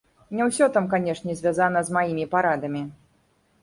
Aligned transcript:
Не 0.37 0.47
ўсё 0.47 0.69
там, 0.77 0.87
канешне, 0.95 1.37
звязана 1.43 1.87
з 1.91 1.97
маімі 1.99 2.29
парадамі. 2.37 2.87